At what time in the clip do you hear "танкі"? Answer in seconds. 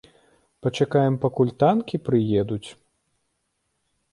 1.65-1.95